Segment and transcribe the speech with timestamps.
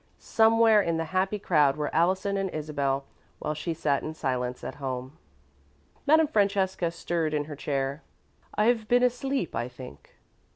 [0.17, 3.05] Somewhere in the happy crowd were Allison and Isabel,
[3.37, 5.15] while she sat in silence at home.
[6.07, 8.01] Madame Francesca stirred in her chair.
[8.55, 10.15] "I've been asleep, I think."